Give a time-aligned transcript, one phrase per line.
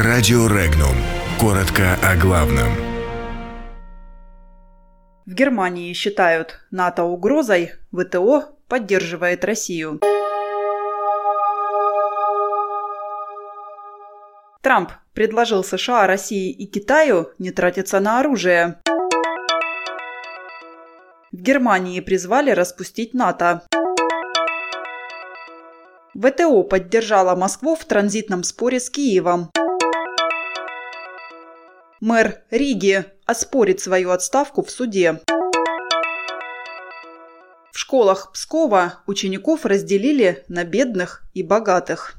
[0.00, 0.94] Радио Регнум.
[1.40, 2.68] Коротко о главном.
[5.26, 9.98] В Германии считают НАТО угрозой, ВТО поддерживает Россию.
[14.62, 18.80] Трамп предложил США, России и Китаю не тратиться на оружие.
[21.32, 23.64] В Германии призвали распустить НАТО.
[26.14, 29.50] ВТО поддержала Москву в транзитном споре с Киевом.
[32.00, 35.20] Мэр Риги оспорит свою отставку в суде.
[37.72, 42.14] В школах Пскова учеников разделили на бедных и богатых.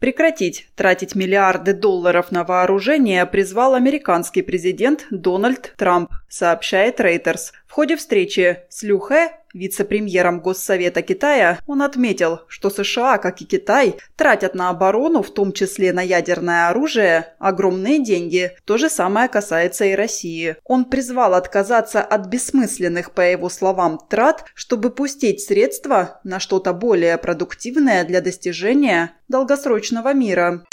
[0.00, 7.52] Прекратить тратить миллиарды долларов на вооружение призвал американский президент Дональд Трамп, сообщает Reuters.
[7.66, 13.44] В ходе встречи с Лю Хэ, вице-премьером Госсовета Китая, он отметил, что США, как и
[13.44, 18.52] Китай, тратят на оборону, в том числе на ядерное оружие, огромные деньги.
[18.64, 20.56] То же самое касается и России.
[20.64, 27.18] Он призвал отказаться от бессмысленных, по его словам, трат, чтобы пустить средства на что-то более
[27.18, 30.64] продуктивное для достижения долгосрочного мира.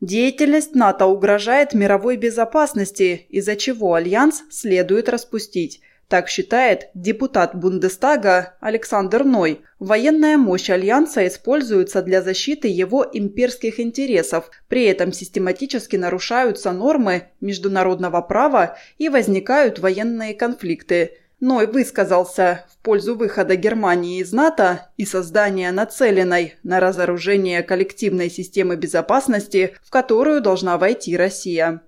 [0.00, 5.82] Деятельность НАТО угрожает мировой безопасности, из-за чего Альянс следует распустить.
[6.08, 9.60] Так считает депутат Бундестага Александр Ной.
[9.78, 18.22] Военная мощь Альянса используется для защиты его имперских интересов, при этом систематически нарушаются нормы международного
[18.22, 21.18] права и возникают военные конфликты.
[21.40, 28.76] Ной высказался в пользу выхода Германии из НАТО и создания нацеленной на разоружение коллективной системы
[28.76, 31.80] безопасности, в которую должна войти Россия.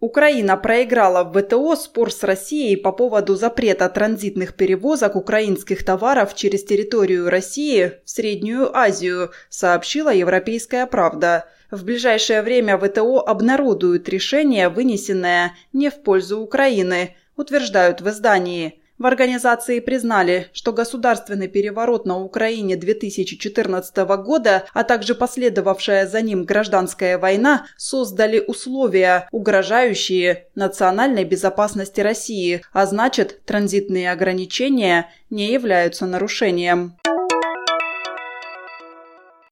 [0.00, 6.64] Украина проиграла в ВТО спор с Россией по поводу запрета транзитных перевозок украинских товаров через
[6.64, 11.46] территорию России в Среднюю Азию, сообщила «Европейская правда».
[11.70, 18.80] В ближайшее время ВТО обнародуют решение, вынесенное не в пользу Украины, утверждают в издании.
[18.96, 26.44] В организации признали, что государственный переворот на Украине 2014 года, а также последовавшая за ним
[26.44, 36.96] гражданская война создали условия, угрожающие национальной безопасности России, а значит, транзитные ограничения не являются нарушением.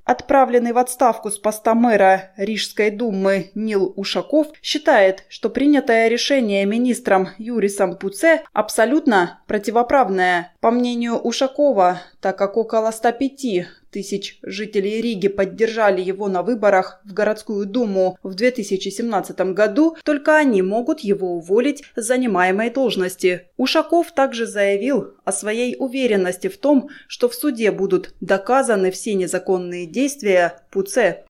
[0.07, 7.31] Отправленный в отставку с поста мэра Рижской думы Нил Ушаков считает, что принятое решение министром
[7.39, 10.53] Юрисом Пуце абсолютно противоправное.
[10.61, 17.15] По мнению Ушакова, так как около 105 тысяч жителей Риги поддержали его на выборах в
[17.15, 23.47] городскую думу в 2017 году, только они могут его уволить с занимаемой должности.
[23.57, 29.87] Ушаков также заявил о своей уверенности в том, что в суде будут доказаны все незаконные
[29.87, 31.25] действия Пуце.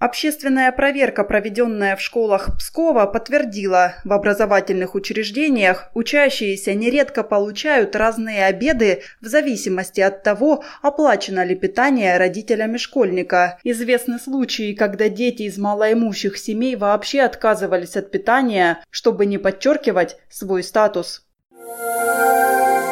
[0.00, 9.02] Общественная проверка, проведенная в школах Пскова, подтвердила, в образовательных учреждениях учащиеся нередко получают разные обеды
[9.20, 13.58] в зависимости от того, оплачено ли питание родителями школьника.
[13.62, 20.62] Известны случаи, когда дети из малоимущих семей вообще отказывались от питания, чтобы не подчеркивать свой
[20.62, 21.26] статус.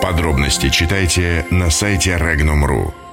[0.03, 3.08] Подробности читайте на сайте Regnum.ru.